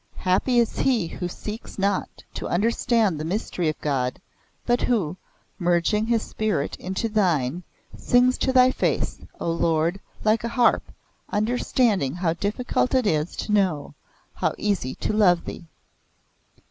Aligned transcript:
'Happy 0.15 0.57
is 0.57 0.79
he 0.79 1.05
who 1.05 1.27
seeks 1.27 1.77
not 1.77 2.23
to 2.33 2.47
understand 2.47 3.19
the 3.19 3.23
Mystery 3.23 3.69
of 3.69 3.79
God, 3.81 4.19
but 4.65 4.81
who, 4.81 5.15
merging 5.59 6.07
his 6.07 6.23
spirit 6.23 6.75
into 6.77 7.07
Thine, 7.07 7.61
sings 7.95 8.35
to 8.39 8.51
Thy 8.51 8.71
face, 8.71 9.21
O 9.39 9.51
Lord, 9.51 9.99
like 10.23 10.43
a 10.43 10.47
harp, 10.49 10.91
understanding 11.29 12.15
how 12.15 12.33
difficult 12.33 12.95
it 12.95 13.05
is 13.05 13.35
to 13.35 13.51
know 13.51 13.93
how 14.33 14.55
easy 14.57 14.95
to 14.95 15.13
love 15.13 15.45
Thee. 15.45 15.67